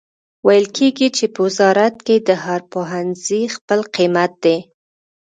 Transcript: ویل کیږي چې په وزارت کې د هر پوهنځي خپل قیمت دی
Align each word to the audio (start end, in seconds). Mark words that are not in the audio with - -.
ویل 0.47 0.65
کیږي 0.77 1.07
چې 1.17 1.25
په 1.33 1.39
وزارت 1.45 1.95
کې 2.05 2.15
د 2.27 2.29
هر 2.45 2.61
پوهنځي 2.71 3.41
خپل 3.55 3.79
قیمت 3.95 4.31
دی 4.43 4.57